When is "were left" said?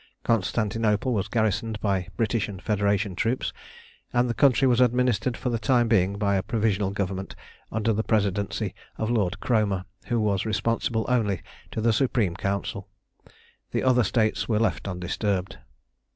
14.49-14.87